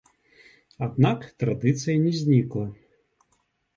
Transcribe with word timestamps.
Аднак 0.85 1.27
традыцыя 1.43 1.97
не 2.09 2.13
знікла. 2.23 2.67